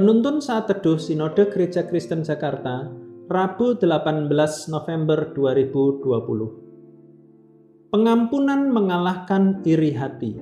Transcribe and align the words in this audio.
Penuntun 0.00 0.40
saat 0.40 0.64
teduh 0.64 0.96
Sinode 0.96 1.52
Gereja 1.52 1.84
Kristen 1.84 2.24
Jakarta, 2.24 2.88
Rabu 3.28 3.76
18 3.76 4.32
November 4.72 5.28
2020. 5.36 7.92
Pengampunan 7.92 8.72
mengalahkan 8.72 9.60
iri 9.60 9.92
hati. 9.92 10.40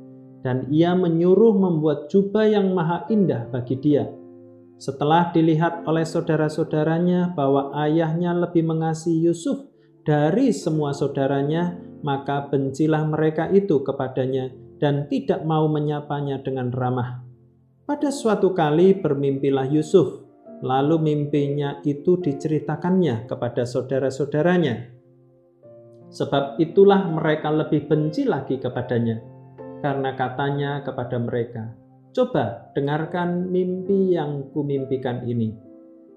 dan 0.46 0.70
ia 0.70 0.94
menyuruh 0.94 1.58
membuat 1.58 2.06
jubah 2.14 2.46
yang 2.46 2.70
maha 2.78 3.10
indah 3.10 3.50
bagi 3.50 3.82
dia. 3.82 4.06
Setelah 4.78 5.34
dilihat 5.34 5.82
oleh 5.90 6.06
saudara-saudaranya 6.06 7.34
bahwa 7.34 7.74
ayahnya 7.82 8.38
lebih 8.38 8.62
mengasihi 8.62 9.26
Yusuf 9.26 9.66
dari 10.06 10.54
semua 10.54 10.94
saudaranya, 10.94 11.82
maka 12.06 12.46
bencilah 12.46 13.10
mereka 13.10 13.50
itu 13.50 13.82
kepadanya 13.82 14.54
dan 14.78 15.10
tidak 15.10 15.42
mau 15.42 15.66
menyapanya 15.66 16.38
dengan 16.46 16.70
ramah. 16.70 17.26
Pada 17.90 18.14
suatu 18.14 18.54
kali 18.54 19.02
bermimpilah 19.02 19.66
Yusuf, 19.74 20.30
lalu 20.62 21.02
mimpinya 21.02 21.82
itu 21.82 22.22
diceritakannya 22.22 23.26
kepada 23.26 23.66
saudara-saudaranya. 23.66 24.94
Sebab 26.14 26.62
itulah 26.62 27.02
mereka 27.10 27.50
lebih 27.50 27.90
benci 27.90 28.30
lagi 28.30 28.62
kepadanya 28.62 29.35
karena 29.86 30.18
katanya 30.18 30.82
kepada 30.82 31.22
mereka, 31.22 31.70
Coba 32.16 32.72
dengarkan 32.72 33.52
mimpi 33.52 34.16
yang 34.16 34.48
kumimpikan 34.56 35.28
ini. 35.28 35.52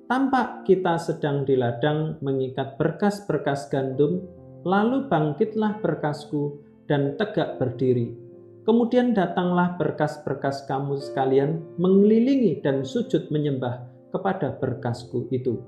Tampak 0.06 0.62
kita 0.62 0.94
sedang 0.94 1.42
di 1.42 1.58
ladang 1.58 2.14
mengikat 2.22 2.78
berkas-berkas 2.78 3.66
gandum, 3.66 4.22
lalu 4.62 5.10
bangkitlah 5.10 5.82
berkasku 5.82 6.62
dan 6.86 7.18
tegak 7.18 7.58
berdiri. 7.58 8.14
Kemudian 8.62 9.10
datanglah 9.10 9.74
berkas-berkas 9.74 10.70
kamu 10.70 11.02
sekalian 11.02 11.66
mengelilingi 11.82 12.62
dan 12.62 12.86
sujud 12.86 13.26
menyembah 13.34 13.82
kepada 14.14 14.54
berkasku 14.54 15.26
itu. 15.34 15.58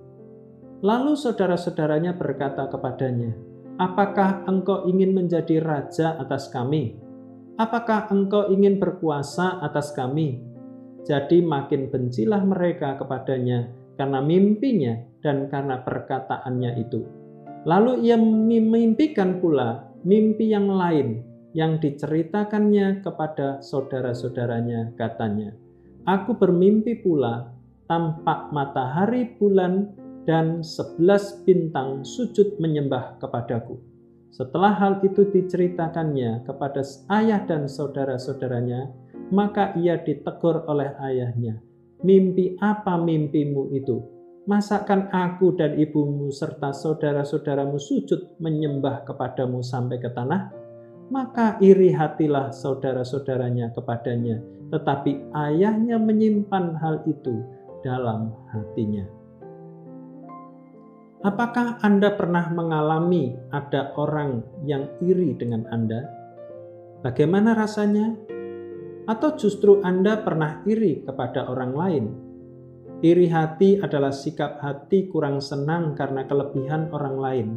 Lalu 0.80 1.18
saudara-saudaranya 1.18 2.14
berkata 2.14 2.70
kepadanya, 2.70 3.34
Apakah 3.82 4.46
engkau 4.46 4.86
ingin 4.86 5.10
menjadi 5.10 5.58
raja 5.58 6.14
atas 6.22 6.46
kami?' 6.54 6.99
Apakah 7.60 8.08
engkau 8.08 8.48
ingin 8.48 8.80
berkuasa 8.80 9.60
atas 9.60 9.92
kami? 9.92 10.40
Jadi 11.04 11.44
makin 11.44 11.92
bencilah 11.92 12.40
mereka 12.40 12.96
kepadanya 12.96 13.68
karena 14.00 14.24
mimpinya 14.24 14.96
dan 15.20 15.52
karena 15.52 15.84
perkataannya 15.84 16.80
itu. 16.80 17.04
Lalu 17.68 18.08
ia 18.08 18.16
memimpikan 18.16 19.44
pula 19.44 19.92
mimpi 20.00 20.48
yang 20.48 20.72
lain 20.72 21.20
yang 21.52 21.76
diceritakannya 21.76 23.04
kepada 23.04 23.60
saudara-saudaranya 23.60 24.96
katanya. 24.96 25.52
Aku 26.08 26.40
bermimpi 26.40 27.04
pula 27.04 27.52
tampak 27.84 28.48
matahari 28.56 29.36
bulan 29.36 29.92
dan 30.24 30.64
sebelas 30.64 31.44
bintang 31.44 32.00
sujud 32.06 32.56
menyembah 32.56 33.20
kepadaku. 33.20 33.76
Setelah 34.30 34.78
hal 34.78 35.02
itu 35.02 35.26
diceritakannya 35.26 36.46
kepada 36.46 36.86
ayah 37.10 37.42
dan 37.44 37.66
saudara-saudaranya, 37.66 38.90
maka 39.34 39.74
ia 39.74 39.98
ditegur 39.98 40.66
oleh 40.70 40.94
ayahnya. 41.02 41.58
Mimpi 42.06 42.54
apa 42.62 42.94
mimpimu 42.96 43.74
itu? 43.74 44.00
Masakan 44.48 45.12
aku 45.12 45.52
dan 45.58 45.76
ibumu 45.76 46.32
serta 46.32 46.72
saudara-saudaramu 46.72 47.76
sujud 47.76 48.40
menyembah 48.40 49.04
kepadamu 49.04 49.60
sampai 49.60 50.00
ke 50.00 50.08
tanah? 50.14 50.50
Maka 51.10 51.58
iri 51.58 51.90
hatilah 51.90 52.54
saudara-saudaranya 52.54 53.74
kepadanya, 53.74 54.40
tetapi 54.70 55.28
ayahnya 55.34 55.98
menyimpan 55.98 56.78
hal 56.78 57.02
itu 57.04 57.42
dalam 57.82 58.30
hatinya. 58.54 59.19
Apakah 61.20 61.76
Anda 61.84 62.16
pernah 62.16 62.48
mengalami 62.48 63.36
ada 63.52 63.92
orang 64.00 64.40
yang 64.64 64.88
iri 65.04 65.36
dengan 65.36 65.68
Anda? 65.68 66.08
Bagaimana 67.04 67.52
rasanya? 67.52 68.16
Atau 69.04 69.36
justru 69.36 69.84
Anda 69.84 70.24
pernah 70.24 70.64
iri 70.64 71.04
kepada 71.04 71.44
orang 71.44 71.72
lain? 71.76 72.04
Iri 73.04 73.28
hati 73.28 73.76
adalah 73.76 74.16
sikap 74.16 74.64
hati 74.64 75.12
kurang 75.12 75.44
senang 75.44 75.92
karena 75.92 76.24
kelebihan 76.24 76.88
orang 76.88 77.16
lain. 77.20 77.48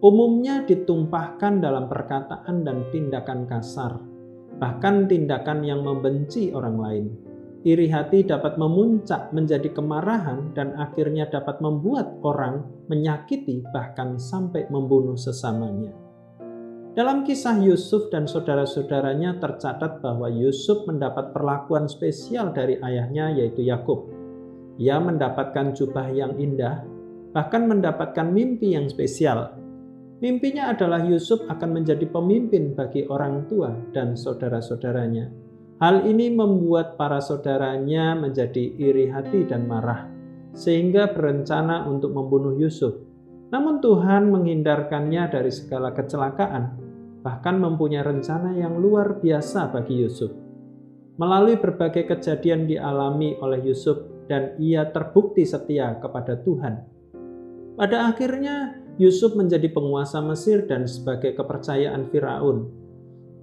Umumnya 0.00 0.64
ditumpahkan 0.64 1.60
dalam 1.60 1.92
perkataan 1.92 2.64
dan 2.64 2.88
tindakan 2.88 3.44
kasar, 3.44 4.00
bahkan 4.56 5.04
tindakan 5.04 5.60
yang 5.60 5.84
membenci 5.84 6.56
orang 6.56 6.76
lain. 6.80 7.27
Iri 7.66 7.90
hati 7.90 8.22
dapat 8.22 8.54
memuncak 8.54 9.34
menjadi 9.34 9.74
kemarahan 9.74 10.54
dan 10.54 10.78
akhirnya 10.78 11.26
dapat 11.26 11.58
membuat 11.58 12.22
orang 12.22 12.62
menyakiti 12.86 13.66
bahkan 13.74 14.14
sampai 14.14 14.70
membunuh 14.70 15.18
sesamanya. 15.18 15.90
Dalam 16.94 17.26
kisah 17.26 17.58
Yusuf 17.58 18.14
dan 18.14 18.30
saudara-saudaranya 18.30 19.42
tercatat 19.42 19.98
bahwa 19.98 20.30
Yusuf 20.30 20.86
mendapat 20.86 21.34
perlakuan 21.34 21.90
spesial 21.90 22.54
dari 22.54 22.78
ayahnya 22.78 23.34
yaitu 23.34 23.66
Yakub. 23.66 24.06
Ia 24.78 25.02
mendapatkan 25.02 25.74
jubah 25.74 26.14
yang 26.14 26.38
indah, 26.38 26.86
bahkan 27.34 27.66
mendapatkan 27.66 28.30
mimpi 28.30 28.78
yang 28.78 28.86
spesial. 28.86 29.58
Mimpinya 30.22 30.70
adalah 30.70 31.02
Yusuf 31.02 31.42
akan 31.50 31.82
menjadi 31.82 32.06
pemimpin 32.06 32.78
bagi 32.78 33.02
orang 33.10 33.50
tua 33.50 33.74
dan 33.90 34.14
saudara-saudaranya 34.14 35.47
Hal 35.78 36.10
ini 36.10 36.34
membuat 36.34 36.98
para 36.98 37.22
saudaranya 37.22 38.18
menjadi 38.18 38.74
iri 38.82 39.06
hati 39.14 39.46
dan 39.46 39.70
marah, 39.70 40.10
sehingga 40.50 41.14
berencana 41.14 41.86
untuk 41.86 42.18
membunuh 42.18 42.58
Yusuf. 42.58 42.98
Namun 43.54 43.78
Tuhan 43.78 44.26
menghindarkannya 44.26 45.30
dari 45.30 45.54
segala 45.54 45.94
kecelakaan, 45.94 46.82
bahkan 47.22 47.62
mempunyai 47.62 48.02
rencana 48.02 48.58
yang 48.58 48.74
luar 48.82 49.22
biasa 49.22 49.70
bagi 49.70 50.02
Yusuf. 50.02 50.34
Melalui 51.14 51.54
berbagai 51.62 52.10
kejadian 52.10 52.66
dialami 52.66 53.38
oleh 53.38 53.62
Yusuf 53.62 54.02
dan 54.26 54.58
ia 54.58 54.82
terbukti 54.90 55.46
setia 55.46 55.94
kepada 56.02 56.42
Tuhan. 56.42 56.74
Pada 57.78 58.10
akhirnya 58.10 58.82
Yusuf 58.98 59.38
menjadi 59.38 59.70
penguasa 59.70 60.18
Mesir 60.26 60.66
dan 60.66 60.90
sebagai 60.90 61.38
kepercayaan 61.38 62.10
Firaun 62.10 62.87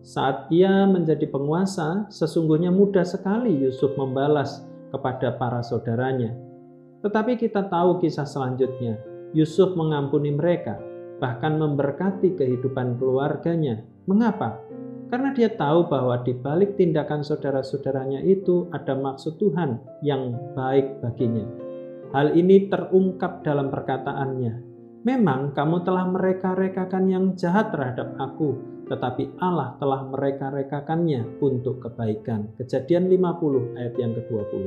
saat 0.06 0.54
ia 0.54 0.86
menjadi 0.86 1.26
penguasa, 1.26 2.06
sesungguhnya 2.14 2.70
mudah 2.70 3.02
sekali 3.02 3.50
Yusuf 3.58 3.98
membalas 3.98 4.62
kepada 4.94 5.34
para 5.34 5.66
saudaranya. 5.66 6.30
Tetapi 7.02 7.42
kita 7.42 7.66
tahu 7.66 7.98
kisah 7.98 8.30
selanjutnya. 8.30 9.02
Yusuf 9.34 9.74
mengampuni 9.74 10.30
mereka, 10.30 10.78
bahkan 11.18 11.58
memberkati 11.58 12.38
kehidupan 12.38 13.02
keluarganya. 13.02 13.82
Mengapa? 14.06 14.62
Karena 15.10 15.34
dia 15.34 15.50
tahu 15.50 15.90
bahwa 15.90 16.22
di 16.22 16.38
balik 16.38 16.78
tindakan 16.78 17.26
saudara-saudaranya 17.26 18.22
itu 18.22 18.70
ada 18.78 18.94
maksud 18.94 19.42
Tuhan 19.42 19.82
yang 20.06 20.38
baik 20.54 21.02
baginya. 21.02 21.50
Hal 22.14 22.38
ini 22.38 22.70
terungkap 22.70 23.42
dalam 23.42 23.74
perkataannya. 23.74 24.54
Memang 25.02 25.58
kamu 25.58 25.82
telah 25.82 26.06
mereka-rekakan 26.14 27.06
yang 27.10 27.26
jahat 27.34 27.74
terhadap 27.74 28.14
aku, 28.22 28.75
tetapi 28.86 29.42
Allah 29.42 29.74
telah 29.82 30.06
mereka-rekakannya 30.06 31.42
untuk 31.42 31.82
kebaikan. 31.82 32.54
Kejadian 32.62 33.10
50 33.10 33.78
ayat 33.78 33.94
yang 33.98 34.14
ke-20. 34.14 34.64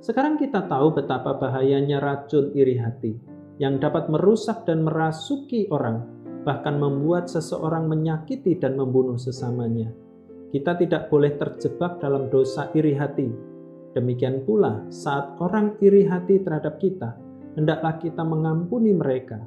Sekarang 0.00 0.40
kita 0.40 0.64
tahu 0.64 0.96
betapa 0.96 1.36
bahayanya 1.36 2.00
racun 2.00 2.50
iri 2.56 2.80
hati 2.80 3.12
yang 3.60 3.76
dapat 3.76 4.08
merusak 4.08 4.64
dan 4.64 4.80
merasuki 4.80 5.68
orang, 5.68 6.00
bahkan 6.48 6.80
membuat 6.80 7.28
seseorang 7.28 7.84
menyakiti 7.84 8.56
dan 8.56 8.80
membunuh 8.80 9.20
sesamanya. 9.20 9.92
Kita 10.50 10.74
tidak 10.80 11.12
boleh 11.12 11.36
terjebak 11.36 12.00
dalam 12.00 12.32
dosa 12.32 12.72
iri 12.72 12.96
hati. 12.96 13.28
Demikian 13.92 14.42
pula, 14.48 14.88
saat 14.88 15.36
orang 15.38 15.76
iri 15.84 16.08
hati 16.08 16.40
terhadap 16.40 16.80
kita, 16.80 17.14
hendaklah 17.54 18.00
kita 18.00 18.24
mengampuni 18.24 18.96
mereka. 18.96 19.38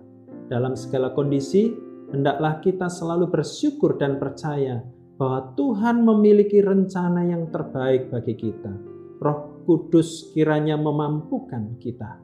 Dalam 0.48 0.78
segala 0.78 1.12
kondisi, 1.18 1.74
hendaklah 2.14 2.62
kita 2.62 2.88
selalu 2.88 3.34
bersyukur 3.34 3.98
dan 3.98 4.22
percaya 4.22 4.86
bahwa 5.18 5.58
Tuhan 5.58 6.06
memiliki 6.06 6.62
rencana 6.62 7.26
yang 7.26 7.50
terbaik 7.50 8.14
bagi 8.14 8.38
kita. 8.38 8.74
Roh 9.18 9.66
Kudus 9.66 10.30
kiranya 10.36 10.76
memampukan 10.76 11.80
kita. 11.80 12.20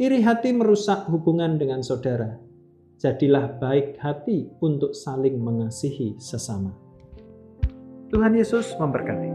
Iri 0.00 0.24
hati 0.24 0.50
merusak 0.56 1.06
hubungan 1.12 1.60
dengan 1.60 1.84
saudara. 1.84 2.40
Jadilah 2.96 3.60
baik 3.60 4.00
hati 4.00 4.48
untuk 4.64 4.96
saling 4.96 5.36
mengasihi 5.36 6.16
sesama. 6.16 6.72
Tuhan 8.08 8.32
Yesus 8.32 8.72
memberkati. 8.80 9.29